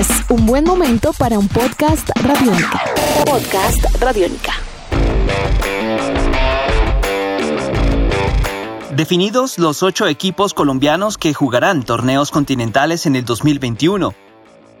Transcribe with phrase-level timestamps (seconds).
[0.00, 2.84] Es un buen momento para un podcast radiónica.
[3.26, 4.54] Podcast radiónica.
[8.96, 14.14] Definidos los ocho equipos colombianos que jugarán torneos continentales en el 2021.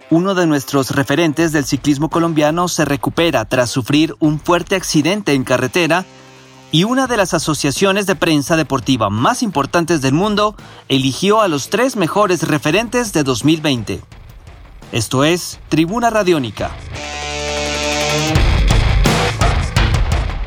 [0.08, 5.44] Uno de nuestros referentes del ciclismo colombiano se recupera tras sufrir un fuerte accidente en
[5.44, 6.06] carretera
[6.72, 10.56] y una de las asociaciones de prensa deportiva más importantes del mundo
[10.88, 14.00] eligió a los tres mejores referentes de 2020.
[14.92, 16.72] Esto es Tribuna Radiónica.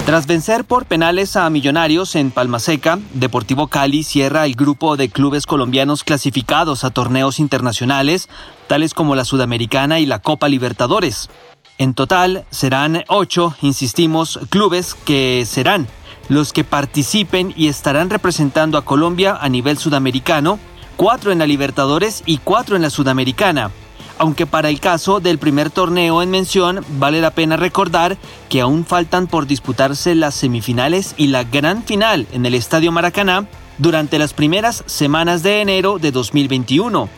[0.06, 5.46] Tras vencer por penales a Millonarios en Palmaseca, Deportivo Cali cierra el grupo de clubes
[5.46, 8.28] colombianos clasificados a torneos internacionales,
[8.68, 11.30] tales como la Sudamericana y la Copa Libertadores.
[11.78, 15.88] En total serán ocho, insistimos, clubes que serán
[16.28, 20.60] los que participen y estarán representando a Colombia a nivel sudamericano,
[20.98, 23.72] cuatro en la Libertadores y cuatro en la Sudamericana.
[24.18, 28.18] Aunque para el caso del primer torneo en mención vale la pena recordar
[28.50, 33.48] que aún faltan por disputarse las semifinales y la gran final en el Estadio Maracaná
[33.78, 37.10] durante las primeras semanas de enero de 2021.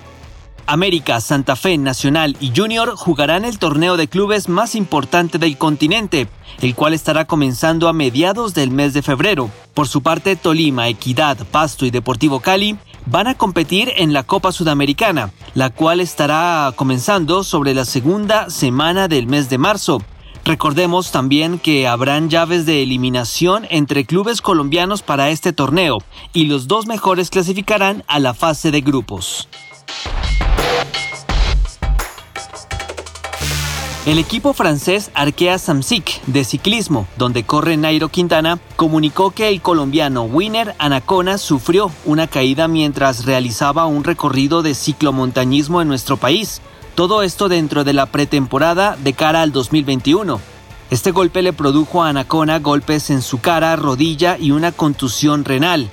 [0.68, 6.28] América, Santa Fe, Nacional y Junior jugarán el torneo de clubes más importante del continente,
[6.59, 9.52] el cual estará comenzando a mediados del mes de febrero.
[9.76, 14.52] Por su parte, Tolima, Equidad, Pasto y Deportivo Cali van a competir en la Copa
[14.52, 20.02] Sudamericana, la cual estará comenzando sobre la segunda semana del mes de marzo.
[20.44, 25.97] Recordemos también que habrán llaves de eliminación entre clubes colombianos para este torneo
[26.34, 29.47] y los dos mejores clasificarán a la fase de grupos.
[34.06, 40.25] El equipo francés Arkea Samsic de ciclismo, donde corre Nairo Quintana, comunicó que el colombiano
[40.25, 46.62] Winner Anacona sufrió una caída mientras realizaba un recorrido de ciclomontañismo en nuestro país.
[46.94, 50.40] Todo esto dentro de la pretemporada de cara al 2021.
[50.92, 55.90] Este golpe le produjo a Anacona golpes en su cara, rodilla y una contusión renal.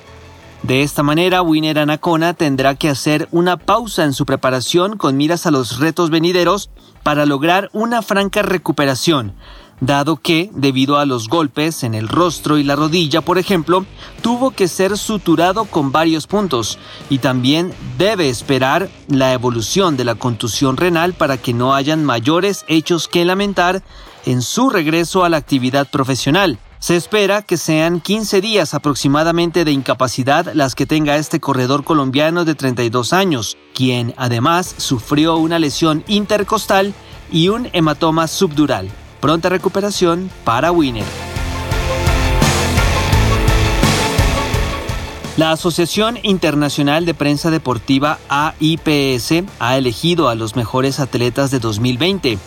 [0.63, 5.45] De esta manera, Winner Anacona tendrá que hacer una pausa en su preparación con miras
[5.45, 6.71] a los retos venideros
[7.03, 9.35] para lograr una franca recuperación,
[9.81, 13.85] dado que, debido a los golpes en el rostro y la rodilla, por ejemplo,
[14.23, 16.79] tuvo que ser suturado con varios puntos
[17.11, 22.65] y también debe esperar la evolución de la contusión renal para que no hayan mayores
[22.69, 23.83] hechos que lamentar
[24.27, 26.61] en su regreso a la actividad profesional.
[26.83, 32.45] Se espera que sean 15 días aproximadamente de incapacidad las que tenga este corredor colombiano
[32.45, 36.93] de 32 años, quien además sufrió una lesión intercostal
[37.31, 38.89] y un hematoma subdural.
[39.21, 41.05] Pronta recuperación para Winner.
[45.37, 52.39] La Asociación Internacional de Prensa Deportiva AIPS ha elegido a los mejores atletas de 2020.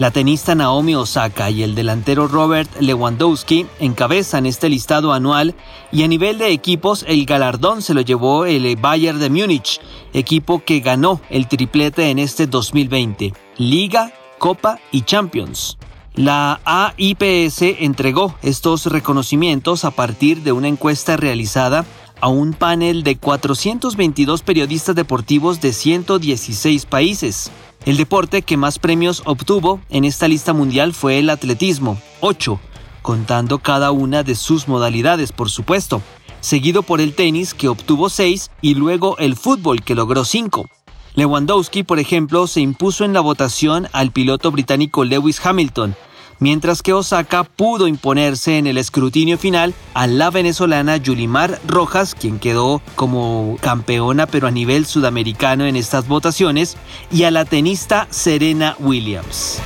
[0.00, 5.54] La tenista Naomi Osaka y el delantero Robert Lewandowski encabezan este listado anual
[5.92, 9.78] y a nivel de equipos el galardón se lo llevó el Bayern de Múnich,
[10.14, 15.76] equipo que ganó el triplete en este 2020, Liga, Copa y Champions.
[16.14, 21.84] La AIPS entregó estos reconocimientos a partir de una encuesta realizada
[22.22, 27.50] a un panel de 422 periodistas deportivos de 116 países.
[27.86, 32.60] El deporte que más premios obtuvo en esta lista mundial fue el atletismo, 8,
[33.00, 36.02] contando cada una de sus modalidades, por supuesto,
[36.40, 40.68] seguido por el tenis que obtuvo 6 y luego el fútbol que logró 5.
[41.14, 45.96] Lewandowski, por ejemplo, se impuso en la votación al piloto británico Lewis Hamilton,
[46.40, 52.40] mientras que Osaka pudo imponerse en el escrutinio final a la venezolana Yulimar Rojas, quien
[52.40, 56.76] quedó como campeona pero a nivel sudamericano en estas votaciones,
[57.12, 59.60] y a la tenista Serena Williams.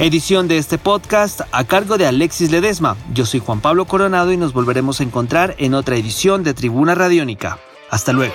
[0.00, 2.96] Edición de este podcast a cargo de Alexis Ledesma.
[3.12, 6.94] Yo soy Juan Pablo Coronado y nos volveremos a encontrar en otra edición de Tribuna
[6.94, 7.58] Radiónica.
[7.90, 8.34] Hasta luego.